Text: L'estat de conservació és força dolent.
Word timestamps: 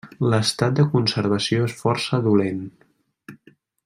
L'estat 0.33 0.77
de 0.79 0.85
conservació 0.95 1.67
és 1.67 1.77
força 1.83 2.21
dolent. 2.31 2.67